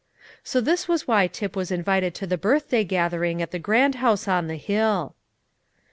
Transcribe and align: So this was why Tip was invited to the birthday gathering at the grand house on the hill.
So 0.43 0.61
this 0.61 0.87
was 0.87 1.07
why 1.07 1.27
Tip 1.27 1.55
was 1.55 1.69
invited 1.71 2.15
to 2.15 2.25
the 2.25 2.35
birthday 2.35 2.83
gathering 2.83 3.39
at 3.39 3.51
the 3.51 3.59
grand 3.59 3.93
house 4.01 4.27
on 4.27 4.47
the 4.47 4.55
hill. 4.57 5.13